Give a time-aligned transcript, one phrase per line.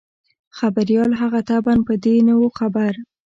[0.57, 2.93] خبریال هم طبعاً په دې نه وو خبر.